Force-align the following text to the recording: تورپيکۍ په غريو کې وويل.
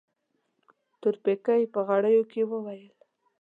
تورپيکۍ 1.01 1.61
په 1.73 1.79
غريو 1.87 2.23
کې 2.31 2.41
وويل. 2.51 2.89